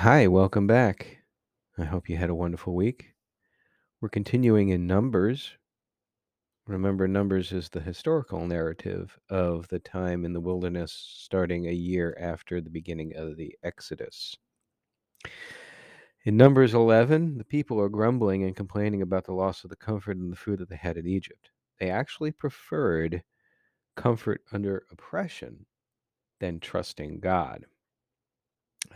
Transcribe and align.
Hi, 0.00 0.26
welcome 0.26 0.66
back. 0.66 1.22
I 1.78 1.84
hope 1.84 2.10
you 2.10 2.18
had 2.18 2.28
a 2.28 2.34
wonderful 2.34 2.74
week. 2.74 3.14
We're 3.98 4.10
continuing 4.10 4.68
in 4.68 4.86
Numbers. 4.86 5.52
Remember, 6.66 7.08
Numbers 7.08 7.50
is 7.50 7.70
the 7.70 7.80
historical 7.80 8.46
narrative 8.46 9.18
of 9.30 9.66
the 9.68 9.78
time 9.78 10.26
in 10.26 10.34
the 10.34 10.40
wilderness 10.40 10.92
starting 10.92 11.66
a 11.66 11.72
year 11.72 12.14
after 12.20 12.60
the 12.60 12.68
beginning 12.68 13.16
of 13.16 13.38
the 13.38 13.56
Exodus. 13.62 14.36
In 16.26 16.36
Numbers 16.36 16.74
11, 16.74 17.38
the 17.38 17.44
people 17.44 17.80
are 17.80 17.88
grumbling 17.88 18.44
and 18.44 18.54
complaining 18.54 19.00
about 19.00 19.24
the 19.24 19.32
loss 19.32 19.64
of 19.64 19.70
the 19.70 19.76
comfort 19.76 20.18
and 20.18 20.30
the 20.30 20.36
food 20.36 20.58
that 20.58 20.68
they 20.68 20.76
had 20.76 20.98
in 20.98 21.06
Egypt. 21.06 21.48
They 21.80 21.88
actually 21.88 22.32
preferred 22.32 23.22
comfort 23.96 24.42
under 24.52 24.84
oppression 24.92 25.64
than 26.38 26.60
trusting 26.60 27.20
God. 27.20 27.64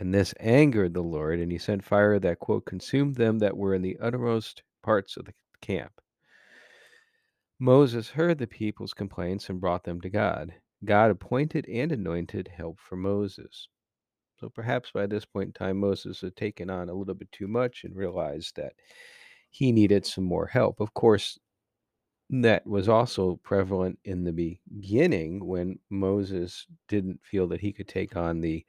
And 0.01 0.11
this 0.11 0.33
angered 0.39 0.95
the 0.95 1.03
Lord, 1.03 1.39
and 1.39 1.51
he 1.51 1.59
sent 1.59 1.83
fire 1.83 2.17
that, 2.17 2.39
quote, 2.39 2.65
consumed 2.65 3.17
them 3.17 3.37
that 3.37 3.55
were 3.55 3.75
in 3.75 3.83
the 3.83 3.99
uttermost 3.99 4.63
parts 4.81 5.15
of 5.15 5.25
the 5.25 5.33
camp. 5.61 6.01
Moses 7.59 8.09
heard 8.09 8.39
the 8.39 8.47
people's 8.47 8.95
complaints 8.95 9.47
and 9.47 9.61
brought 9.61 9.83
them 9.83 10.01
to 10.01 10.09
God. 10.09 10.55
God 10.83 11.11
appointed 11.11 11.69
and 11.69 11.91
anointed 11.91 12.47
help 12.47 12.79
for 12.79 12.95
Moses. 12.95 13.67
So 14.39 14.49
perhaps 14.49 14.89
by 14.89 15.05
this 15.05 15.23
point 15.23 15.49
in 15.49 15.53
time, 15.53 15.77
Moses 15.77 16.21
had 16.21 16.35
taken 16.35 16.71
on 16.71 16.89
a 16.89 16.95
little 16.95 17.13
bit 17.13 17.31
too 17.31 17.47
much 17.47 17.83
and 17.83 17.95
realized 17.95 18.55
that 18.55 18.73
he 19.51 19.71
needed 19.71 20.07
some 20.07 20.23
more 20.23 20.47
help. 20.47 20.79
Of 20.79 20.95
course, 20.95 21.37
that 22.31 22.65
was 22.65 22.89
also 22.89 23.39
prevalent 23.43 23.99
in 24.03 24.23
the 24.23 24.57
beginning 24.71 25.45
when 25.45 25.77
Moses 25.91 26.65
didn't 26.87 27.19
feel 27.23 27.47
that 27.49 27.61
he 27.61 27.71
could 27.71 27.87
take 27.87 28.15
on 28.15 28.41
the 28.41 28.65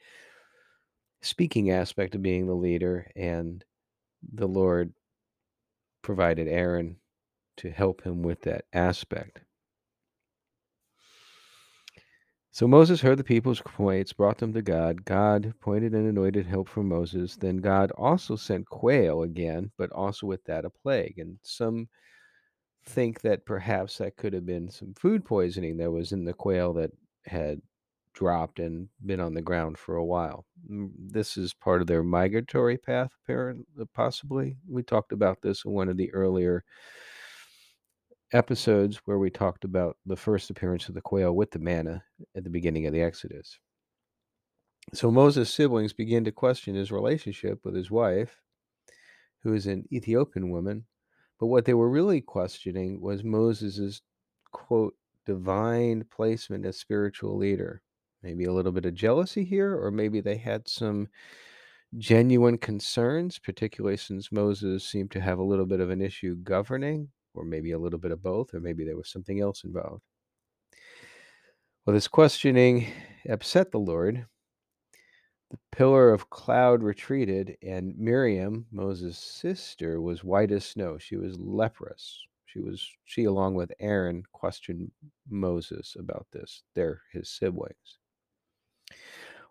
speaking 1.23 1.71
aspect 1.71 2.15
of 2.15 2.23
being 2.23 2.47
the 2.47 2.55
leader, 2.55 3.11
and 3.17 3.65
the 4.35 4.47
Lord 4.49 4.93
provided 6.03 6.49
Aaron 6.49 6.97
to 7.59 7.71
help 7.71 8.03
him 8.03 8.23
with 8.23 8.43
that 8.43 8.65
aspect. 8.73 9.41
So 12.55 12.69
Moses 12.69 13.01
heard 13.01 13.19
the 13.19 13.25
people's 13.25 13.63
complaints, 13.63 14.13
brought 14.13 14.37
them 14.37 14.53
to 14.53 14.61
God. 14.61 15.07
God 15.07 15.47
appointed 15.47 15.95
and 15.95 16.07
anointed 16.07 16.45
help 16.45 16.69
for 16.69 16.83
Moses. 16.83 17.35
Then 17.37 17.57
God 17.57 17.91
also 17.93 18.37
sent 18.37 18.67
quail 18.67 19.23
again, 19.23 19.71
but 19.79 19.91
also 19.93 20.27
with 20.27 20.45
that 20.45 20.67
a 20.67 20.71
plague. 20.71 21.19
And 21.19 21.39
some 21.43 21.89
think 22.85 23.23
that 23.23 23.47
perhaps 23.47 23.97
that 23.99 24.17
could 24.17 24.35
have 24.35 24.45
been 24.45 24.69
some 24.69 24.93
food 24.95 25.25
poisoning 25.25 25.79
that 25.79 25.91
was 25.91 26.13
in 26.13 26.27
the 26.27 26.35
quail 26.35 26.75
that 26.75 26.91
had 27.25 27.63
dropped 28.15 28.59
and 28.59 28.89
been 29.05 29.21
on 29.21 29.35
the 29.35 29.43
ground 29.43 29.79
for 29.79 29.97
a 29.97 30.05
while. 30.05 30.45
This 30.69 31.37
is 31.37 31.55
part 31.55 31.81
of 31.81 31.87
their 31.87 32.03
migratory 32.03 32.77
path, 32.77 33.11
apparently, 33.25 33.65
uh, 33.81 33.85
possibly. 33.95 34.57
We 34.69 34.83
talked 34.83 35.13
about 35.13 35.43
this 35.43 35.65
in 35.65 35.73
one 35.73 35.89
of 35.89 35.97
the 35.97 36.13
earlier 36.13 36.65
episodes 38.33 38.99
where 39.05 39.19
we 39.19 39.31
talked 39.31 39.65
about 39.65 39.97
the 40.07 40.17
first 40.17 40.51
appearance 40.51 40.89
of 40.89 40.95
the 40.95 41.01
quail 41.01 41.33
with 41.33 41.51
the 41.51 41.59
manna 41.59 42.03
at 42.35 42.45
the 42.45 42.51
beginning 42.51 42.87
of 42.87 42.93
the 42.93 43.03
Exodus. 43.03 43.59
So 44.95 45.11
Moses' 45.11 45.53
siblings 45.53 45.93
begin 45.93 46.25
to 46.25 46.33
question 46.33 46.75
his 46.75 46.91
relationship 46.91 47.61
with 47.65 47.75
his 47.75 47.91
wife, 47.91 48.41
who 49.43 49.55
is 49.55 49.67
an 49.67 49.85
Ethiopian 49.93 50.51
woman. 50.51 50.87
But 51.39 51.47
what 51.47 51.65
they 51.65 51.75
were 51.75 51.91
really 51.91 52.21
questioning 52.21 53.01
was 53.01 53.25
Moses' 53.25 54.03
quote, 54.51 54.95
divine 55.25 56.05
placement 56.11 56.67
as 56.67 56.79
spiritual 56.79 57.37
leader. 57.37 57.83
Maybe 58.23 58.45
a 58.45 58.53
little 58.53 58.73
bit 58.73 58.87
of 58.87 58.95
jealousy 58.95 59.45
here, 59.45 59.77
or 59.77 59.91
maybe 59.91 60.21
they 60.21 60.37
had 60.37 60.69
some 60.69 61.09
genuine 61.99 62.59
concerns, 62.59 63.39
particularly 63.39 63.97
since 63.97 64.33
Moses 64.33 64.85
seemed 64.85 65.11
to 65.13 65.21
have 65.21 65.39
a 65.39 65.45
little 65.45 65.67
bit 65.67 65.81
of 65.81 65.91
an 65.91 66.01
issue 66.01 66.37
governing, 66.37 67.09
or 67.35 67.45
maybe 67.45 67.73
a 67.73 67.79
little 67.79 67.99
bit 67.99 68.13
of 68.13 68.23
both, 68.23 68.55
or 68.55 68.61
maybe 68.61 68.85
there 68.85 68.97
was 68.97 69.11
something 69.11 69.41
else 69.41 69.65
involved. 69.65 70.03
Well, 71.85 71.95
this 71.95 72.09
questioning 72.09 72.87
upset 73.29 73.73
the 73.73 73.79
Lord. 73.79 74.27
The 75.51 75.59
pillar 75.73 76.11
of 76.11 76.31
cloud 76.31 76.83
retreated, 76.83 77.57
and 77.63 77.99
Miriam, 77.99 78.67
Moses' 78.71 79.19
sister, 79.19 80.01
was 80.01 80.25
white 80.25 80.51
as 80.53 80.65
snow. 80.65 80.97
She 80.97 81.17
was 81.17 81.39
leprous. 81.39 82.25
She 82.47 82.61
was 82.61 82.89
she 83.05 83.25
along 83.25 83.55
with 83.57 83.73
Aaron 83.81 84.23
questioned 84.33 84.93
Moses 85.29 85.97
about 85.99 86.27
this. 86.33 86.63
They're 86.75 87.03
his 87.13 87.29
siblings. 87.29 87.99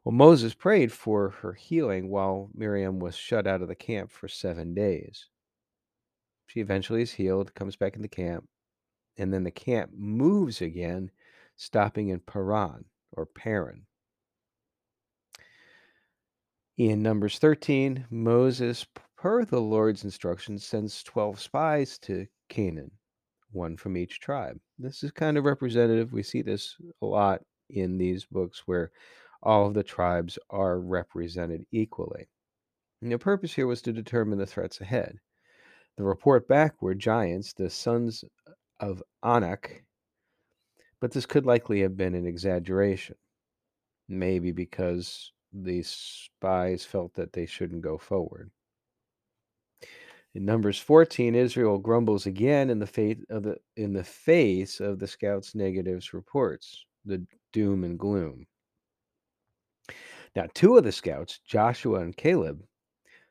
Well, 0.03 0.13
Moses 0.13 0.55
prayed 0.55 0.91
for 0.91 1.29
her 1.29 1.53
healing 1.53 2.09
while 2.09 2.49
Miriam 2.55 2.99
was 2.99 3.15
shut 3.15 3.45
out 3.45 3.61
of 3.61 3.67
the 3.67 3.75
camp 3.75 4.11
for 4.11 4.27
seven 4.27 4.73
days. 4.73 5.27
She 6.47 6.59
eventually 6.59 7.03
is 7.03 7.11
healed, 7.11 7.53
comes 7.53 7.75
back 7.75 7.95
in 7.95 8.01
the 8.01 8.07
camp, 8.07 8.47
and 9.17 9.31
then 9.31 9.43
the 9.43 9.51
camp 9.51 9.91
moves 9.95 10.61
again, 10.61 11.11
stopping 11.55 12.09
in 12.09 12.19
Paran 12.19 12.85
or 13.11 13.27
Paran. 13.27 13.85
In 16.77 17.03
Numbers 17.03 17.37
13, 17.37 18.07
Moses, 18.09 18.87
per 19.15 19.45
the 19.45 19.61
Lord's 19.61 20.03
instructions, 20.03 20.65
sends 20.65 21.03
12 21.03 21.39
spies 21.39 21.99
to 21.99 22.25
Canaan, 22.49 22.89
one 23.51 23.77
from 23.77 23.95
each 23.95 24.19
tribe. 24.19 24.59
This 24.79 25.03
is 25.03 25.11
kind 25.11 25.37
of 25.37 25.45
representative. 25.45 26.11
We 26.11 26.23
see 26.23 26.41
this 26.41 26.75
a 27.03 27.05
lot 27.05 27.41
in 27.69 27.99
these 27.99 28.25
books 28.25 28.63
where 28.65 28.91
all 29.43 29.67
of 29.67 29.73
the 29.73 29.83
tribes 29.83 30.37
are 30.49 30.79
represented 30.79 31.65
equally. 31.71 32.27
And 33.01 33.11
the 33.11 33.17
purpose 33.17 33.53
here 33.53 33.67
was 33.67 33.81
to 33.83 33.93
determine 33.93 34.37
the 34.37 34.45
threats 34.45 34.81
ahead. 34.81 35.19
The 35.97 36.03
report 36.03 36.47
back 36.47 36.81
were 36.81 36.95
giants, 36.95 37.53
the 37.53 37.69
sons 37.69 38.23
of 38.79 39.03
Anak, 39.23 39.83
but 40.99 41.11
this 41.11 41.25
could 41.25 41.45
likely 41.45 41.81
have 41.81 41.97
been 41.97 42.15
an 42.15 42.27
exaggeration. 42.27 43.15
Maybe 44.07 44.51
because 44.51 45.31
the 45.51 45.83
spies 45.83 46.85
felt 46.85 47.13
that 47.15 47.33
they 47.33 47.45
shouldn't 47.45 47.81
go 47.81 47.97
forward. 47.97 48.51
In 50.33 50.45
Numbers 50.45 50.79
14, 50.79 51.35
Israel 51.35 51.77
grumbles 51.77 52.25
again 52.25 52.69
in 52.69 52.79
the 52.79 52.87
face 52.87 53.17
of 53.29 53.43
the 53.43 53.57
in 53.75 53.91
the 53.91 54.03
face 54.03 54.79
of 54.79 54.99
the 54.99 55.07
scouts' 55.07 55.55
negatives 55.55 56.13
reports, 56.13 56.85
the 57.03 57.25
doom 57.51 57.83
and 57.83 57.99
gloom. 57.99 58.47
Now, 60.35 60.47
two 60.53 60.77
of 60.77 60.83
the 60.83 60.91
scouts, 60.91 61.39
Joshua 61.39 61.99
and 61.99 62.15
Caleb, 62.15 62.63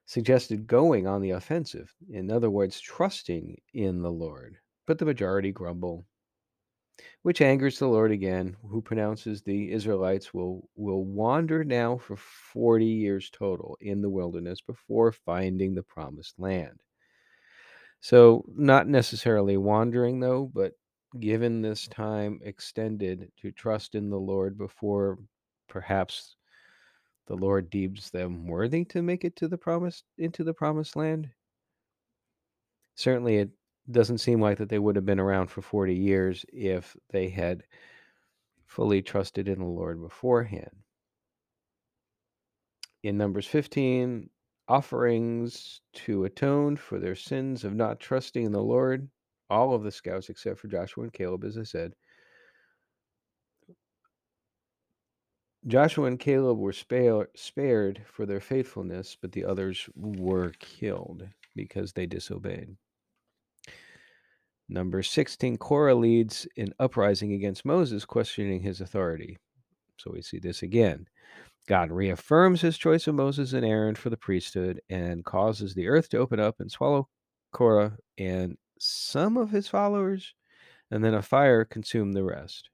suggested 0.04 0.66
going 0.66 1.06
on 1.06 1.22
the 1.22 1.30
offensive, 1.30 1.94
in 2.10 2.30
other 2.30 2.50
words, 2.50 2.80
trusting 2.80 3.60
in 3.72 4.02
the 4.02 4.10
Lord. 4.10 4.58
But 4.86 4.98
the 4.98 5.04
majority 5.06 5.52
grumble, 5.52 6.04
which 7.22 7.40
angers 7.40 7.78
the 7.78 7.88
Lord 7.88 8.10
again, 8.10 8.56
who 8.68 8.82
pronounces 8.82 9.40
the 9.40 9.70
Israelites 9.70 10.34
will 10.34 10.68
will 10.74 11.04
wander 11.04 11.64
now 11.64 11.96
for 11.96 12.16
40 12.16 12.84
years 12.84 13.30
total 13.30 13.78
in 13.80 14.02
the 14.02 14.10
wilderness 14.10 14.60
before 14.60 15.12
finding 15.12 15.74
the 15.74 15.82
promised 15.82 16.38
land. 16.38 16.82
So, 18.00 18.44
not 18.48 18.88
necessarily 18.88 19.56
wandering 19.56 20.20
though, 20.20 20.50
but 20.52 20.72
given 21.18 21.62
this 21.62 21.86
time 21.88 22.40
extended 22.42 23.30
to 23.40 23.52
trust 23.52 23.94
in 23.94 24.10
the 24.10 24.20
Lord 24.20 24.58
before 24.58 25.18
perhaps 25.68 26.36
the 27.30 27.36
Lord 27.36 27.70
deems 27.70 28.10
them 28.10 28.48
worthy 28.48 28.84
to 28.86 29.02
make 29.02 29.24
it 29.24 29.36
to 29.36 29.46
the 29.46 29.56
promised 29.56 30.02
into 30.18 30.42
the 30.42 30.52
promised 30.52 30.96
land. 30.96 31.30
Certainly 32.96 33.36
it 33.36 33.50
doesn't 33.88 34.18
seem 34.18 34.40
like 34.40 34.58
that 34.58 34.68
they 34.68 34.80
would 34.80 34.96
have 34.96 35.06
been 35.06 35.20
around 35.20 35.46
for 35.46 35.62
40 35.62 35.94
years 35.94 36.44
if 36.52 36.96
they 37.10 37.28
had 37.28 37.62
fully 38.66 39.00
trusted 39.00 39.46
in 39.46 39.60
the 39.60 39.64
Lord 39.64 40.02
beforehand. 40.02 40.74
In 43.04 43.16
Numbers 43.16 43.46
15, 43.46 44.28
offerings 44.66 45.82
to 45.92 46.24
atone 46.24 46.76
for 46.76 46.98
their 46.98 47.14
sins 47.14 47.62
of 47.62 47.76
not 47.76 48.00
trusting 48.00 48.44
in 48.44 48.50
the 48.50 48.60
Lord, 48.60 49.08
all 49.48 49.72
of 49.72 49.84
the 49.84 49.92
scouts 49.92 50.30
except 50.30 50.58
for 50.58 50.66
Joshua 50.66 51.04
and 51.04 51.12
Caleb, 51.12 51.44
as 51.44 51.56
I 51.56 51.62
said. 51.62 51.92
Joshua 55.66 56.06
and 56.06 56.18
Caleb 56.18 56.58
were 56.58 56.72
spare, 56.72 57.28
spared 57.34 58.02
for 58.06 58.24
their 58.24 58.40
faithfulness, 58.40 59.16
but 59.20 59.32
the 59.32 59.44
others 59.44 59.88
were 59.94 60.52
killed 60.58 61.28
because 61.54 61.92
they 61.92 62.06
disobeyed. 62.06 62.76
Number 64.68 65.02
16, 65.02 65.58
Korah 65.58 65.94
leads 65.94 66.46
an 66.56 66.72
uprising 66.78 67.32
against 67.34 67.64
Moses, 67.64 68.04
questioning 68.04 68.62
his 68.62 68.80
authority. 68.80 69.36
So 69.98 70.12
we 70.12 70.22
see 70.22 70.38
this 70.38 70.62
again. 70.62 71.06
God 71.68 71.90
reaffirms 71.90 72.62
his 72.62 72.78
choice 72.78 73.06
of 73.06 73.14
Moses 73.14 73.52
and 73.52 73.66
Aaron 73.66 73.94
for 73.94 74.08
the 74.08 74.16
priesthood 74.16 74.80
and 74.88 75.24
causes 75.24 75.74
the 75.74 75.88
earth 75.88 76.08
to 76.10 76.18
open 76.18 76.40
up 76.40 76.60
and 76.60 76.70
swallow 76.70 77.08
Korah 77.52 77.98
and 78.16 78.56
some 78.78 79.36
of 79.36 79.50
his 79.50 79.68
followers, 79.68 80.34
and 80.90 81.04
then 81.04 81.14
a 81.14 81.22
fire 81.22 81.64
consume 81.66 82.12
the 82.12 82.24
rest. 82.24 82.69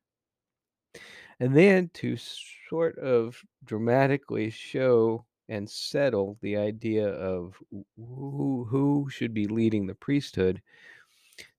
And 1.38 1.54
then 1.54 1.90
to 1.94 2.16
sort 2.16 2.98
of 2.98 3.42
dramatically 3.64 4.50
show 4.50 5.26
and 5.48 5.68
settle 5.68 6.38
the 6.40 6.56
idea 6.56 7.08
of 7.08 7.62
who, 7.96 8.66
who 8.68 9.08
should 9.10 9.34
be 9.34 9.46
leading 9.46 9.86
the 9.86 9.94
priesthood, 9.94 10.62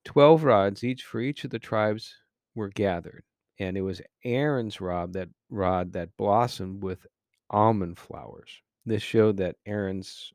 12 0.05 0.43
rods, 0.43 0.83
each 0.83 1.03
for 1.03 1.21
each 1.21 1.43
of 1.43 1.51
the 1.51 1.59
tribes, 1.59 2.15
were 2.55 2.69
gathered. 2.69 3.23
And 3.59 3.77
it 3.77 3.81
was 3.81 4.01
Aaron's 4.23 4.81
rod 4.81 5.13
that 5.13 5.29
rod 5.49 5.93
that 5.93 6.15
blossomed 6.17 6.83
with 6.83 7.05
almond 7.49 7.97
flowers. 7.97 8.61
This 8.85 9.03
showed 9.03 9.37
that 9.37 9.57
Aaron's 9.65 10.33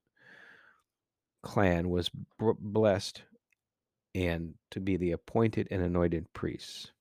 clan 1.43 1.91
was 1.91 2.11
blessed 2.41 3.23
and 4.15 4.55
to 4.71 4.81
be 4.81 4.97
the 4.97 5.13
appointed 5.13 5.69
and 5.71 5.83
anointed 5.83 6.33
priests. 6.33 6.93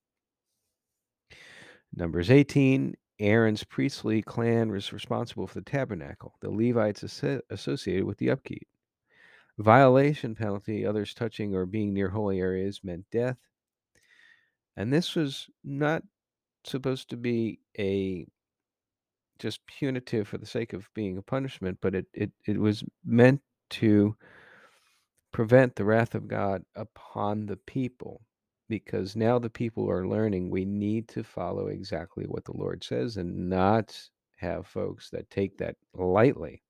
Numbers 1.93 2.31
18 2.31 2.95
Aaron's 3.19 3.63
priestly 3.63 4.21
clan 4.21 4.71
was 4.71 4.91
responsible 4.91 5.45
for 5.45 5.59
the 5.59 5.69
tabernacle, 5.69 6.33
the 6.41 6.49
Levites 6.49 7.03
associated 7.03 8.05
with 8.05 8.17
the 8.17 8.31
upkeep. 8.31 8.67
Violation 9.59 10.33
penalty, 10.33 10.85
others 10.85 11.13
touching 11.13 11.53
or 11.53 11.67
being 11.67 11.93
near 11.93 12.09
holy 12.09 12.39
areas 12.39 12.81
meant 12.83 13.05
death. 13.11 13.37
And 14.75 14.91
this 14.91 15.15
was 15.15 15.49
not 15.63 16.03
supposed 16.63 17.09
to 17.09 17.17
be 17.17 17.59
a 17.77 18.25
just 19.37 19.65
punitive 19.67 20.27
for 20.27 20.37
the 20.37 20.45
sake 20.45 20.73
of 20.73 20.89
being 20.95 21.17
a 21.17 21.21
punishment, 21.21 21.77
but 21.81 21.93
it, 21.93 22.07
it, 22.13 22.31
it 22.47 22.57
was 22.57 22.83
meant 23.05 23.41
to 23.71 24.15
prevent 25.31 25.75
the 25.75 25.85
wrath 25.85 26.15
of 26.15 26.27
God 26.27 26.63
upon 26.75 27.45
the 27.45 27.57
people 27.57 28.21
because 28.71 29.17
now 29.17 29.37
the 29.37 29.49
people 29.49 29.91
are 29.91 30.07
learning 30.07 30.49
we 30.49 30.63
need 30.63 31.05
to 31.09 31.25
follow 31.25 31.67
exactly 31.67 32.23
what 32.23 32.45
the 32.45 32.55
Lord 32.55 32.81
says 32.85 33.17
and 33.17 33.49
not 33.49 33.93
have 34.37 34.65
folks 34.65 35.09
that 35.09 35.29
take 35.29 35.57
that 35.57 35.75
lightly. 35.93 36.63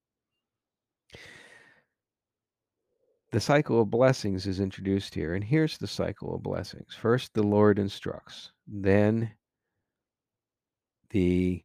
The 3.32 3.40
cycle 3.40 3.80
of 3.80 3.92
blessings 3.92 4.48
is 4.48 4.60
introduced 4.60 5.14
here, 5.14 5.36
and 5.36 5.44
here's 5.44 5.78
the 5.78 5.86
cycle 5.86 6.34
of 6.34 6.42
blessings. 6.42 6.96
First, 7.00 7.36
the 7.36 7.44
Lord 7.44 7.78
instructs, 7.78 8.52
then, 8.68 9.34
the 11.12 11.64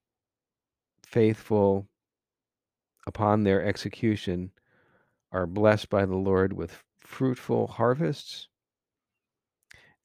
faithful, 1.07 1.89
upon 3.07 3.43
their 3.43 3.65
execution, 3.65 4.51
are 5.33 5.47
blessed 5.47 5.89
by 5.89 6.05
the 6.05 6.15
Lord 6.15 6.53
with 6.53 6.85
fruitful 7.01 7.69
harvests. 7.69 8.49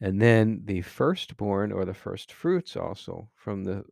And 0.02 0.20
then 0.20 0.62
the 0.66 0.82
firstborn 0.82 1.72
or 1.72 1.86
the 1.86 1.94
first 1.94 2.34
fruits 2.34 2.76
also 2.76 3.30
from 3.36 3.64
the 3.64 3.84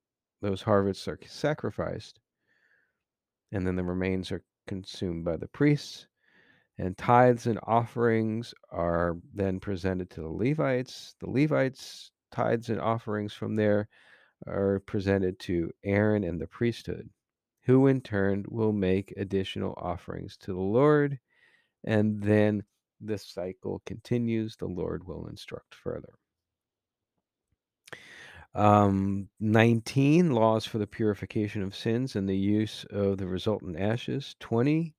those 0.41 0.61
harvests 0.63 1.07
are 1.07 1.19
sacrificed. 1.25 2.19
And 3.51 3.67
then 3.67 3.75
the 3.75 3.83
remains 3.83 4.31
are 4.31 4.43
consumed 4.67 5.25
by 5.25 5.37
the 5.37 5.47
priests. 5.47 6.07
And 6.77 6.97
tithes 6.97 7.45
and 7.45 7.59
offerings 7.63 8.53
are 8.71 9.17
then 9.33 9.59
presented 9.59 10.09
to 10.11 10.21
the 10.21 10.29
Levites. 10.29 11.15
The 11.19 11.29
Levites' 11.29 12.11
tithes 12.31 12.69
and 12.69 12.79
offerings 12.79 13.33
from 13.33 13.55
there 13.55 13.89
are 14.47 14.79
presented 14.79 15.39
to 15.39 15.71
Aaron 15.83 16.23
and 16.23 16.39
the 16.39 16.47
priesthood, 16.47 17.09
who 17.63 17.87
in 17.87 17.99
turn 17.99 18.45
will 18.47 18.71
make 18.71 19.13
additional 19.17 19.73
offerings 19.77 20.37
to 20.37 20.53
the 20.53 20.59
Lord 20.59 21.19
and 21.83 22.21
then 22.21 22.63
this 22.99 23.25
cycle 23.25 23.81
continues. 23.85 24.55
The 24.55 24.67
Lord 24.67 25.05
will 25.05 25.27
instruct 25.27 25.75
further. 25.75 26.13
Um, 28.55 29.29
19 29.39 30.31
laws 30.31 30.65
for 30.65 30.79
the 30.79 30.87
purification 30.87 31.61
of 31.61 31.75
sins 31.75 32.15
and 32.15 32.27
the 32.27 32.37
use 32.37 32.85
of 32.89 33.17
the 33.17 33.27
resultant 33.27 33.79
ashes. 33.79 34.35
20 34.39 34.95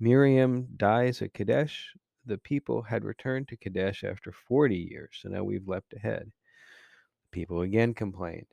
Miriam 0.00 0.68
dies 0.76 1.22
at 1.22 1.34
Kadesh. 1.34 1.92
The 2.24 2.38
people 2.38 2.82
had 2.82 3.04
returned 3.04 3.48
to 3.48 3.56
Kadesh 3.56 4.04
after 4.04 4.30
40 4.32 4.76
years, 4.76 5.18
so 5.20 5.28
now 5.28 5.42
we've 5.42 5.66
leapt 5.66 5.92
ahead. 5.92 6.30
People 7.32 7.62
again 7.62 7.94
complained. 7.94 8.46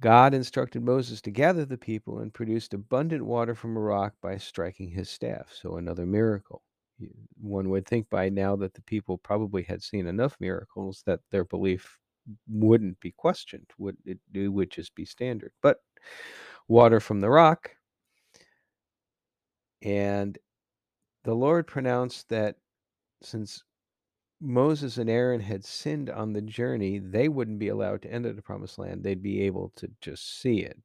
God 0.00 0.34
instructed 0.34 0.82
Moses 0.82 1.20
to 1.22 1.30
gather 1.30 1.64
the 1.64 1.78
people 1.78 2.18
and 2.18 2.32
produced 2.32 2.74
abundant 2.74 3.24
water 3.24 3.54
from 3.54 3.76
a 3.76 3.80
rock 3.80 4.14
by 4.20 4.36
striking 4.36 4.90
his 4.90 5.08
staff. 5.08 5.52
So, 5.52 5.76
another 5.76 6.06
miracle. 6.06 6.62
One 7.44 7.68
would 7.70 7.86
think 7.86 8.08
by 8.10 8.30
now 8.30 8.56
that 8.56 8.74
the 8.74 8.82
people 8.82 9.18
probably 9.18 9.62
had 9.62 9.82
seen 9.82 10.06
enough 10.06 10.36
miracles 10.40 11.02
that 11.06 11.20
their 11.30 11.44
belief 11.44 11.98
wouldn't 12.48 12.98
be 13.00 13.12
questioned, 13.12 13.66
would 13.78 13.96
it, 14.06 14.18
it 14.32 14.48
would 14.48 14.70
just 14.70 14.94
be 14.94 15.04
standard. 15.04 15.52
But 15.62 15.78
water 16.68 17.00
from 17.00 17.20
the 17.20 17.28
rock, 17.30 17.70
and 19.82 20.38
the 21.24 21.34
Lord 21.34 21.66
pronounced 21.66 22.30
that 22.30 22.56
since 23.22 23.62
Moses 24.40 24.98
and 24.98 25.10
Aaron 25.10 25.40
had 25.40 25.64
sinned 25.64 26.10
on 26.10 26.32
the 26.32 26.42
journey, 26.42 26.98
they 26.98 27.28
wouldn't 27.28 27.58
be 27.58 27.68
allowed 27.68 28.02
to 28.02 28.12
enter 28.12 28.32
the 28.32 28.42
promised 28.42 28.78
land. 28.78 29.02
They'd 29.02 29.22
be 29.22 29.42
able 29.42 29.72
to 29.76 29.90
just 30.00 30.40
see 30.40 30.60
it. 30.60 30.78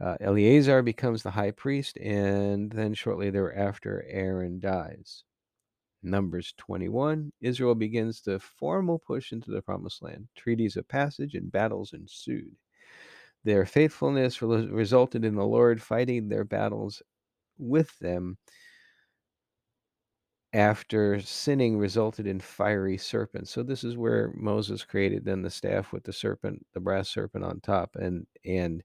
Uh, 0.00 0.16
Eleazar 0.20 0.82
becomes 0.82 1.22
the 1.22 1.30
high 1.30 1.50
priest, 1.52 1.96
and 1.98 2.72
then 2.72 2.94
shortly 2.94 3.30
thereafter, 3.30 4.04
Aaron 4.08 4.58
dies. 4.60 5.24
Numbers 6.02 6.54
21, 6.56 7.32
Israel 7.40 7.74
begins 7.74 8.22
the 8.22 8.38
formal 8.40 8.98
push 8.98 9.32
into 9.32 9.50
the 9.50 9.62
promised 9.62 10.02
land. 10.02 10.28
Treaties 10.36 10.76
of 10.76 10.88
passage 10.88 11.34
and 11.34 11.52
battles 11.52 11.92
ensued. 11.92 12.54
Their 13.44 13.66
faithfulness 13.66 14.42
resulted 14.42 15.24
in 15.24 15.34
the 15.34 15.44
Lord 15.46 15.80
fighting 15.82 16.28
their 16.28 16.44
battles 16.44 17.02
with 17.58 17.98
them 17.98 18.38
after 20.52 21.20
sinning 21.20 21.78
resulted 21.78 22.26
in 22.26 22.40
fiery 22.40 22.98
serpents. 22.98 23.50
So 23.50 23.62
this 23.62 23.84
is 23.84 23.96
where 23.96 24.32
Moses 24.34 24.84
created 24.84 25.24
then 25.24 25.42
the 25.42 25.50
staff 25.50 25.92
with 25.92 26.02
the 26.04 26.12
serpent, 26.12 26.66
the 26.74 26.80
brass 26.80 27.08
serpent 27.08 27.44
on 27.44 27.60
top, 27.60 27.96
and 27.96 28.26
and 28.44 28.82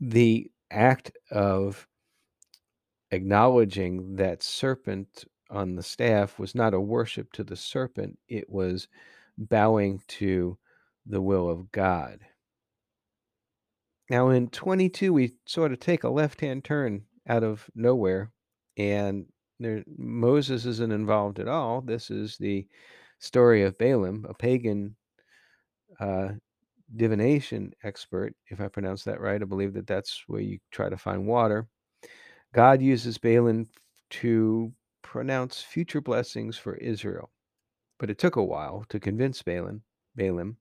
the 0.00 0.50
act 0.70 1.12
of 1.30 1.86
acknowledging 3.10 4.16
that 4.16 4.42
serpent 4.42 5.24
on 5.50 5.76
the 5.76 5.82
staff 5.82 6.38
was 6.38 6.54
not 6.54 6.74
a 6.74 6.80
worship 6.80 7.32
to 7.32 7.44
the 7.44 7.56
serpent, 7.56 8.18
it 8.28 8.48
was 8.48 8.88
bowing 9.38 10.00
to 10.08 10.58
the 11.06 11.20
will 11.20 11.48
of 11.48 11.70
God. 11.72 12.20
Now 14.10 14.30
in 14.30 14.48
22, 14.48 15.12
we 15.12 15.34
sort 15.46 15.72
of 15.72 15.80
take 15.80 16.04
a 16.04 16.08
left 16.08 16.40
hand 16.40 16.64
turn 16.64 17.02
out 17.28 17.42
of 17.42 17.68
nowhere 17.74 18.30
and 18.76 19.26
there, 19.58 19.82
Moses 19.96 20.66
isn't 20.66 20.92
involved 20.92 21.38
at 21.38 21.48
all. 21.48 21.80
This 21.80 22.10
is 22.10 22.36
the 22.36 22.66
story 23.18 23.62
of 23.62 23.78
Balaam, 23.78 24.26
a 24.28 24.34
pagan 24.34 24.96
uh, 25.98 26.28
divination 26.94 27.72
expert, 27.82 28.34
if 28.50 28.60
I 28.60 28.68
pronounce 28.68 29.04
that 29.04 29.20
right. 29.20 29.40
I 29.40 29.44
believe 29.44 29.72
that 29.74 29.86
that's 29.86 30.24
where 30.26 30.42
you 30.42 30.58
try 30.70 30.88
to 30.88 30.96
find 30.96 31.26
water. 31.26 31.66
God 32.52 32.82
uses 32.82 33.18
Balaam 33.18 33.66
to 34.10 34.72
pronounce 35.06 35.62
future 35.62 36.00
blessings 36.00 36.58
for 36.58 36.74
Israel. 36.76 37.30
But 37.98 38.10
it 38.10 38.18
took 38.18 38.36
a 38.36 38.44
while 38.44 38.84
to 38.90 39.00
convince 39.00 39.42
Balaam, 39.42 39.82
Balaam 40.14 40.58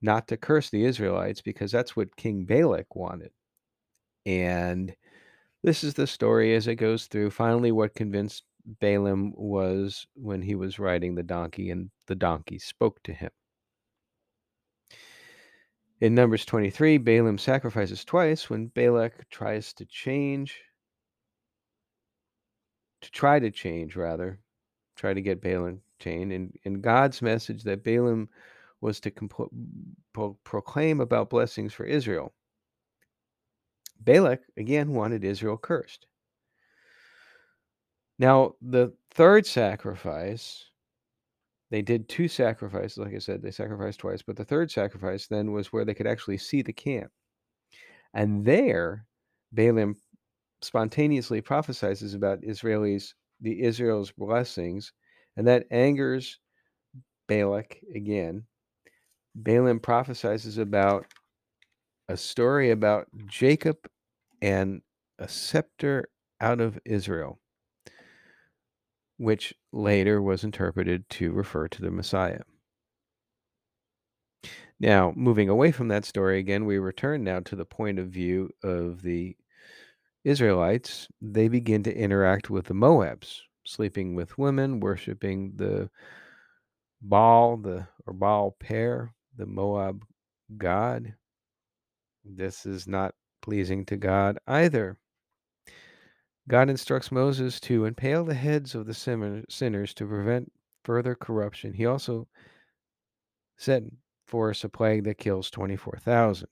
not 0.00 0.28
to 0.28 0.36
curse 0.36 0.70
the 0.70 0.84
Israelites 0.84 1.40
because 1.40 1.70
that's 1.70 1.96
what 1.96 2.16
King 2.16 2.44
Balak 2.44 2.94
wanted. 2.94 3.30
And 4.26 4.94
this 5.62 5.82
is 5.82 5.94
the 5.94 6.06
story 6.06 6.54
as 6.54 6.66
it 6.66 6.76
goes 6.76 7.06
through. 7.06 7.30
Finally, 7.30 7.72
what 7.72 7.94
convinced 7.94 8.44
Balaam 8.80 9.32
was 9.36 10.06
when 10.14 10.42
he 10.42 10.54
was 10.54 10.78
riding 10.78 11.14
the 11.14 11.22
donkey 11.22 11.70
and 11.70 11.90
the 12.06 12.14
donkey 12.14 12.58
spoke 12.58 13.02
to 13.04 13.12
him. 13.12 13.30
In 16.00 16.14
Numbers 16.14 16.44
23, 16.44 16.98
Balaam 16.98 17.38
sacrifices 17.38 18.04
twice 18.04 18.48
when 18.48 18.68
Balak 18.68 19.28
tries 19.30 19.72
to 19.74 19.84
change, 19.84 20.60
to 23.00 23.10
try 23.10 23.38
to 23.38 23.50
change, 23.50 23.96
rather, 23.96 24.38
try 24.96 25.14
to 25.14 25.20
get 25.20 25.40
Balaam 25.40 25.80
chained. 26.00 26.32
And, 26.32 26.52
and 26.64 26.82
God's 26.82 27.22
message 27.22 27.62
that 27.64 27.84
Balaam 27.84 28.28
was 28.80 29.00
to 29.00 29.10
pro- 30.12 30.38
proclaim 30.44 31.00
about 31.00 31.30
blessings 31.30 31.72
for 31.72 31.84
Israel. 31.84 32.32
Balak, 34.00 34.42
again, 34.56 34.92
wanted 34.92 35.24
Israel 35.24 35.56
cursed. 35.56 36.06
Now, 38.18 38.54
the 38.62 38.92
third 39.10 39.46
sacrifice, 39.46 40.64
they 41.70 41.82
did 41.82 42.08
two 42.08 42.28
sacrifices. 42.28 42.98
Like 42.98 43.14
I 43.14 43.18
said, 43.18 43.42
they 43.42 43.50
sacrificed 43.50 44.00
twice, 44.00 44.22
but 44.22 44.36
the 44.36 44.44
third 44.44 44.70
sacrifice 44.70 45.26
then 45.26 45.52
was 45.52 45.72
where 45.72 45.84
they 45.84 45.94
could 45.94 46.06
actually 46.06 46.38
see 46.38 46.62
the 46.62 46.72
camp. 46.72 47.10
And 48.14 48.44
there, 48.44 49.06
Balaam 49.52 49.96
spontaneously 50.62 51.40
prophesies 51.40 52.14
about 52.14 52.42
Israelis, 52.42 53.14
the 53.40 53.62
Israel's 53.62 54.10
blessings, 54.10 54.92
and 55.36 55.46
that 55.46 55.66
angers 55.70 56.38
Balak 57.28 57.78
again. 57.94 58.44
Balaam 59.34 59.78
prophesies 59.78 60.58
about 60.58 61.06
a 62.08 62.16
story 62.16 62.70
about 62.70 63.06
Jacob 63.26 63.76
and 64.40 64.82
a 65.18 65.28
scepter 65.28 66.08
out 66.40 66.60
of 66.60 66.78
Israel, 66.84 67.38
which 69.18 69.54
later 69.72 70.22
was 70.22 70.44
interpreted 70.44 71.08
to 71.10 71.32
refer 71.32 71.68
to 71.68 71.82
the 71.82 71.90
Messiah. 71.90 72.40
Now, 74.80 75.12
moving 75.16 75.48
away 75.48 75.72
from 75.72 75.88
that 75.88 76.04
story 76.04 76.38
again, 76.38 76.64
we 76.64 76.78
return 76.78 77.24
now 77.24 77.40
to 77.40 77.56
the 77.56 77.64
point 77.64 77.98
of 77.98 78.08
view 78.08 78.50
of 78.62 79.02
the 79.02 79.36
Israelites. 80.28 81.08
They 81.22 81.48
begin 81.48 81.82
to 81.84 81.96
interact 81.96 82.50
with 82.50 82.66
the 82.66 82.74
Moabs, 82.74 83.40
sleeping 83.64 84.14
with 84.14 84.36
women, 84.36 84.80
worshiping 84.80 85.52
the 85.56 85.88
Baal, 87.00 87.56
the 87.56 87.86
or 88.06 88.12
Baal 88.12 88.56
Peor, 88.60 89.14
the 89.36 89.46
Moab 89.46 90.04
god. 90.56 91.14
This 92.24 92.66
is 92.66 92.86
not 92.86 93.14
pleasing 93.40 93.86
to 93.86 93.96
God 93.96 94.38
either. 94.46 94.98
God 96.46 96.68
instructs 96.68 97.10
Moses 97.10 97.60
to 97.60 97.86
impale 97.86 98.24
the 98.24 98.34
heads 98.34 98.74
of 98.74 98.86
the 98.86 98.94
sinners 99.48 99.94
to 99.94 100.06
prevent 100.06 100.52
further 100.84 101.14
corruption. 101.14 101.72
He 101.72 101.86
also 101.86 102.26
sent 103.56 103.96
forth 104.26 104.62
a 104.64 104.68
plague 104.68 105.04
that 105.04 105.18
kills 105.18 105.50
24,000. 105.50 106.48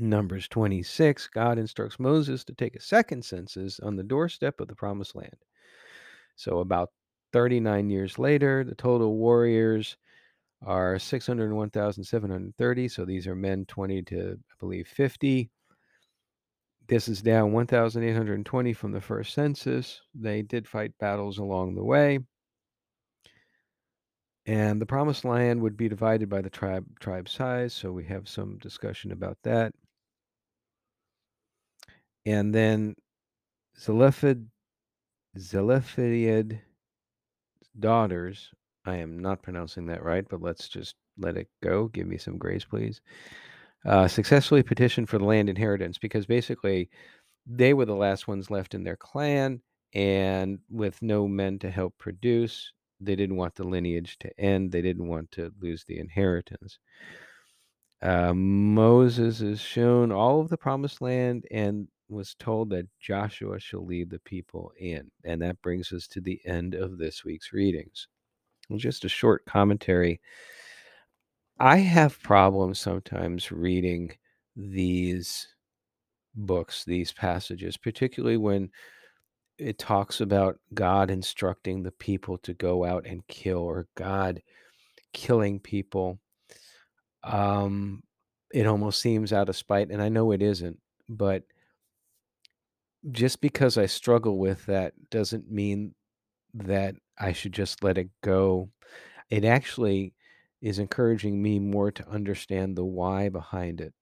Numbers 0.00 0.48
26, 0.48 1.28
God 1.28 1.58
instructs 1.58 2.00
Moses 2.00 2.44
to 2.44 2.54
take 2.54 2.74
a 2.74 2.80
second 2.80 3.24
census 3.24 3.78
on 3.80 3.96
the 3.96 4.02
doorstep 4.02 4.60
of 4.60 4.68
the 4.68 4.74
promised 4.74 5.14
land. 5.14 5.36
So, 6.36 6.58
about 6.60 6.90
39 7.32 7.90
years 7.90 8.18
later, 8.18 8.64
the 8.64 8.74
total 8.74 9.16
warriors 9.16 9.96
are 10.62 10.98
601,730. 10.98 12.88
So, 12.88 13.04
these 13.04 13.26
are 13.26 13.36
men 13.36 13.66
20 13.66 14.02
to, 14.04 14.32
I 14.40 14.54
believe, 14.60 14.88
50. 14.88 15.50
This 16.88 17.08
is 17.08 17.22
down 17.22 17.52
1,820 17.52 18.72
from 18.74 18.92
the 18.92 19.00
first 19.00 19.32
census. 19.32 20.02
They 20.14 20.42
did 20.42 20.68
fight 20.68 20.98
battles 20.98 21.38
along 21.38 21.74
the 21.74 21.84
way. 21.84 22.20
And 24.44 24.82
the 24.82 24.86
promised 24.86 25.24
land 25.24 25.62
would 25.62 25.78
be 25.78 25.88
divided 25.88 26.28
by 26.28 26.42
the 26.42 26.50
tribe 26.50 27.00
tribe 27.00 27.26
size, 27.26 27.72
so 27.72 27.90
we 27.92 28.04
have 28.04 28.28
some 28.28 28.58
discussion 28.58 29.12
about 29.12 29.38
that. 29.44 29.74
And 32.30 32.54
then 32.54 32.94
Zelophehad 33.76 34.46
Zelophehad 35.36 36.60
daughters, 37.78 38.50
I 38.84 38.96
am 38.96 39.18
not 39.18 39.42
pronouncing 39.42 39.86
that 39.86 40.04
right, 40.04 40.24
but 40.28 40.40
let's 40.40 40.68
just 40.68 40.94
let 41.18 41.36
it 41.36 41.48
go. 41.60 41.88
Give 41.88 42.06
me 42.06 42.18
some 42.18 42.38
grace, 42.38 42.64
please. 42.64 43.00
Uh, 43.84 44.06
successfully 44.06 44.62
petitioned 44.62 45.08
for 45.08 45.18
the 45.18 45.24
land 45.24 45.48
inheritance 45.48 45.98
because 45.98 46.24
basically 46.26 46.88
they 47.46 47.74
were 47.74 47.86
the 47.86 47.94
last 47.94 48.28
ones 48.28 48.50
left 48.50 48.74
in 48.74 48.84
their 48.84 48.96
clan, 48.96 49.60
and 49.92 50.60
with 50.70 51.02
no 51.02 51.26
men 51.26 51.58
to 51.58 51.70
help 51.70 51.98
produce, 51.98 52.72
they 53.00 53.16
didn't 53.16 53.36
want 53.36 53.56
the 53.56 53.64
lineage 53.64 54.18
to 54.20 54.40
end. 54.40 54.70
They 54.70 54.82
didn't 54.82 55.08
want 55.08 55.32
to 55.32 55.52
lose 55.60 55.84
the 55.84 55.98
inheritance. 55.98 56.78
Uh, 58.02 58.34
Moses 58.34 59.40
is 59.40 59.60
shown 59.60 60.12
all 60.12 60.40
of 60.40 60.48
the 60.48 60.56
promised 60.56 61.00
land 61.00 61.44
and 61.50 61.88
was 62.10 62.34
told 62.34 62.70
that 62.70 62.88
Joshua 62.98 63.60
shall 63.60 63.84
lead 63.84 64.10
the 64.10 64.18
people 64.20 64.72
in. 64.78 65.10
And 65.24 65.40
that 65.42 65.62
brings 65.62 65.92
us 65.92 66.06
to 66.08 66.20
the 66.20 66.40
end 66.44 66.74
of 66.74 66.98
this 66.98 67.24
week's 67.24 67.52
readings. 67.52 68.08
Just 68.76 69.04
a 69.04 69.08
short 69.08 69.44
commentary. 69.46 70.20
I 71.58 71.78
have 71.78 72.22
problems 72.22 72.78
sometimes 72.78 73.52
reading 73.52 74.12
these 74.56 75.46
books, 76.34 76.84
these 76.84 77.12
passages, 77.12 77.76
particularly 77.76 78.36
when 78.36 78.70
it 79.58 79.78
talks 79.78 80.20
about 80.20 80.58
God 80.72 81.10
instructing 81.10 81.82
the 81.82 81.92
people 81.92 82.38
to 82.38 82.54
go 82.54 82.84
out 82.84 83.06
and 83.06 83.26
kill 83.26 83.58
or 83.58 83.86
God 83.94 84.40
killing 85.12 85.60
people. 85.60 86.18
Um, 87.22 88.02
it 88.52 88.66
almost 88.66 89.00
seems 89.00 89.32
out 89.32 89.48
of 89.48 89.56
spite, 89.56 89.90
and 89.90 90.00
I 90.00 90.08
know 90.08 90.32
it 90.32 90.40
isn't, 90.40 90.78
but 91.08 91.42
just 93.10 93.40
because 93.40 93.78
I 93.78 93.86
struggle 93.86 94.38
with 94.38 94.66
that 94.66 94.92
doesn't 95.10 95.50
mean 95.50 95.94
that 96.54 96.94
I 97.18 97.32
should 97.32 97.52
just 97.52 97.82
let 97.82 97.98
it 97.98 98.10
go. 98.22 98.70
It 99.30 99.44
actually 99.44 100.14
is 100.60 100.78
encouraging 100.78 101.40
me 101.40 101.58
more 101.58 101.90
to 101.92 102.08
understand 102.08 102.76
the 102.76 102.84
why 102.84 103.28
behind 103.28 103.80
it. 103.80 103.94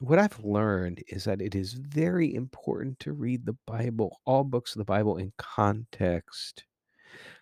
What 0.00 0.18
I've 0.18 0.44
learned 0.44 1.02
is 1.08 1.24
that 1.24 1.40
it 1.40 1.54
is 1.54 1.72
very 1.72 2.34
important 2.34 2.98
to 3.00 3.12
read 3.12 3.46
the 3.46 3.56
Bible, 3.66 4.20
all 4.26 4.44
books 4.44 4.74
of 4.74 4.78
the 4.78 4.84
Bible, 4.84 5.16
in 5.16 5.32
context. 5.38 6.64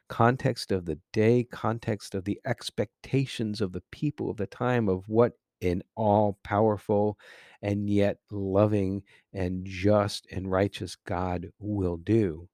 Context 0.08 0.70
of 0.70 0.84
the 0.84 0.98
day, 1.12 1.44
context 1.50 2.14
of 2.14 2.24
the 2.24 2.38
expectations 2.44 3.60
of 3.60 3.72
the 3.72 3.82
people 3.90 4.30
of 4.30 4.36
the 4.36 4.46
time 4.46 4.88
of 4.88 5.08
what 5.08 5.32
an 5.62 5.82
all 5.94 6.38
powerful 6.44 7.18
and 7.62 7.88
yet 7.88 8.18
loving 8.30 9.02
and 9.32 9.64
just 9.64 10.26
and 10.30 10.50
righteous 10.50 10.96
God 10.96 11.48
will 11.58 11.96
do. 11.96 12.48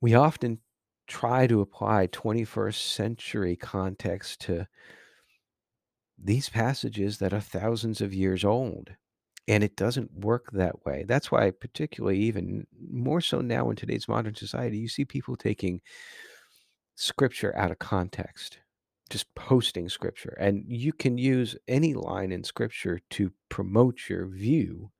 We 0.00 0.14
often 0.14 0.58
try 1.06 1.46
to 1.46 1.60
apply 1.60 2.08
21st 2.08 2.74
century 2.74 3.56
context 3.56 4.40
to 4.42 4.66
these 6.22 6.48
passages 6.48 7.18
that 7.18 7.32
are 7.32 7.40
thousands 7.40 8.00
of 8.00 8.14
years 8.14 8.44
old. 8.44 8.90
And 9.48 9.64
it 9.64 9.74
doesn't 9.74 10.12
work 10.14 10.50
that 10.52 10.84
way. 10.86 11.04
That's 11.06 11.32
why, 11.32 11.50
particularly, 11.50 12.18
even 12.20 12.64
more 12.90 13.20
so 13.20 13.40
now 13.40 13.70
in 13.70 13.76
today's 13.76 14.06
modern 14.06 14.36
society, 14.36 14.78
you 14.78 14.88
see 14.88 15.04
people 15.04 15.36
taking 15.36 15.80
scripture 16.94 17.56
out 17.56 17.72
of 17.72 17.80
context, 17.80 18.58
just 19.12 19.32
posting 19.34 19.88
scripture. 19.90 20.34
And 20.40 20.64
you 20.66 20.92
can 20.92 21.18
use 21.18 21.54
any 21.68 21.92
line 21.92 22.32
in 22.32 22.42
scripture 22.42 22.98
to 23.10 23.30
promote 23.50 24.08
your 24.08 24.26
view, 24.26 24.90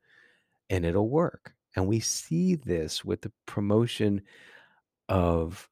and 0.68 0.84
it'll 0.84 1.08
work. 1.08 1.54
And 1.74 1.86
we 1.88 2.00
see 2.00 2.54
this 2.54 3.02
with 3.04 3.22
the 3.22 3.32
promotion 3.46 4.20
of 5.08 5.66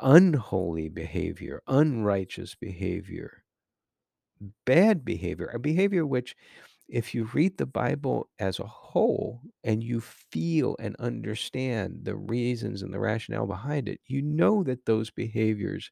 unholy 0.00 0.88
behavior, 0.88 1.60
unrighteous 1.66 2.54
behavior, 2.54 3.42
bad 4.64 5.04
behavior, 5.04 5.50
a 5.52 5.58
behavior 5.58 6.06
which, 6.06 6.36
if 6.88 7.14
you 7.14 7.28
read 7.34 7.58
the 7.58 7.66
Bible 7.66 8.28
as 8.38 8.60
a 8.60 8.66
whole 8.66 9.40
and 9.64 9.82
you 9.82 10.00
feel 10.00 10.76
and 10.78 10.94
understand 11.00 12.00
the 12.02 12.16
reasons 12.16 12.82
and 12.82 12.94
the 12.94 12.98
rationale 13.00 13.46
behind 13.46 13.88
it, 13.88 14.00
you 14.06 14.22
know 14.22 14.62
that 14.62 14.86
those 14.86 15.10
behaviors 15.10 15.90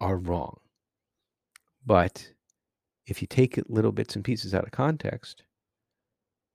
are 0.00 0.16
wrong. 0.16 0.58
But 1.84 2.32
if 3.06 3.20
you 3.20 3.28
take 3.28 3.58
little 3.68 3.92
bits 3.92 4.16
and 4.16 4.24
pieces 4.24 4.54
out 4.54 4.64
of 4.64 4.70
context, 4.70 5.44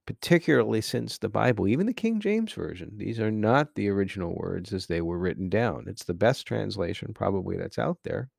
particularly 0.06 0.80
since 0.80 1.18
the 1.18 1.28
Bible, 1.28 1.66
even 1.66 1.86
the 1.86 1.92
King 1.92 2.20
James 2.20 2.52
Version, 2.52 2.92
these 2.96 3.18
are 3.18 3.30
not 3.30 3.74
the 3.74 3.88
original 3.88 4.34
words 4.34 4.72
as 4.72 4.86
they 4.86 5.00
were 5.00 5.18
written 5.18 5.48
down. 5.48 5.84
It's 5.88 6.04
the 6.04 6.14
best 6.14 6.46
translation, 6.46 7.12
probably, 7.12 7.56
that's 7.56 7.78
out 7.78 7.98
there. 8.04 8.30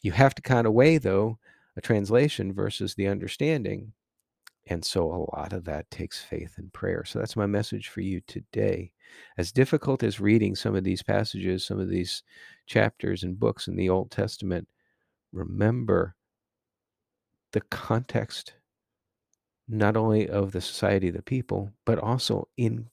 You 0.00 0.12
have 0.12 0.34
to 0.36 0.42
kind 0.42 0.66
of 0.66 0.72
weigh, 0.72 0.98
though, 0.98 1.38
a 1.76 1.80
translation 1.80 2.52
versus 2.52 2.94
the 2.94 3.08
understanding. 3.08 3.92
And 4.70 4.84
so 4.84 5.10
a 5.10 5.36
lot 5.36 5.52
of 5.54 5.64
that 5.64 5.90
takes 5.90 6.22
faith 6.22 6.54
and 6.58 6.72
prayer. 6.72 7.04
So 7.04 7.18
that's 7.18 7.36
my 7.36 7.46
message 7.46 7.88
for 7.88 8.02
you 8.02 8.20
today. 8.26 8.92
As 9.38 9.50
difficult 9.50 10.02
as 10.02 10.20
reading 10.20 10.54
some 10.54 10.76
of 10.76 10.84
these 10.84 11.02
passages, 11.02 11.64
some 11.64 11.80
of 11.80 11.88
these 11.88 12.22
chapters 12.66 13.22
and 13.22 13.40
books 13.40 13.66
in 13.66 13.76
the 13.76 13.88
Old 13.88 14.10
Testament, 14.10 14.68
remember 15.32 16.14
the 17.52 17.62
context 17.62 18.54
not 19.68 19.96
only 19.96 20.28
of 20.28 20.52
the 20.52 20.60
society 20.60 21.08
of 21.08 21.14
the 21.14 21.22
people, 21.22 21.70
but 21.86 21.98
also 21.98 22.48
in 22.58 22.88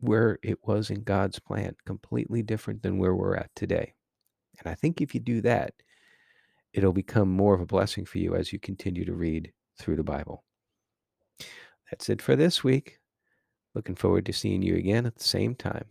where 0.00 0.38
it 0.42 0.58
was 0.66 0.90
in 0.90 1.02
God's 1.02 1.38
plan, 1.38 1.76
completely 1.84 2.42
different 2.42 2.82
than 2.82 2.98
where 2.98 3.14
we're 3.14 3.36
at 3.36 3.54
today. 3.54 3.94
And 4.58 4.70
I 4.70 4.74
think 4.74 5.00
if 5.00 5.14
you 5.14 5.20
do 5.20 5.40
that, 5.42 5.74
it'll 6.72 6.92
become 6.92 7.28
more 7.28 7.54
of 7.54 7.60
a 7.60 7.66
blessing 7.66 8.04
for 8.04 8.18
you 8.18 8.34
as 8.34 8.52
you 8.52 8.58
continue 8.58 9.04
to 9.04 9.12
read 9.12 9.52
through 9.78 9.96
the 9.96 10.02
Bible. 10.02 10.44
That's 11.90 12.08
it 12.08 12.22
for 12.22 12.36
this 12.36 12.62
week. 12.62 12.98
Looking 13.74 13.94
forward 13.94 14.26
to 14.26 14.32
seeing 14.32 14.62
you 14.62 14.76
again 14.76 15.06
at 15.06 15.16
the 15.16 15.24
same 15.24 15.54
time. 15.54 15.86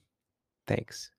Thanks. 0.68 1.12